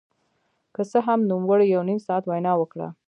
[0.75, 2.87] که څه هم نوموړي یو نیم ساعت وینا وکړه